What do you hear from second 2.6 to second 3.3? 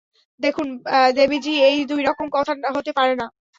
হতে পারে না।